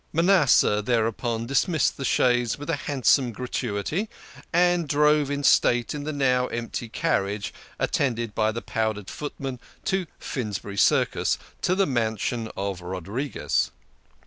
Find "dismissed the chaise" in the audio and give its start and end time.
1.45-2.57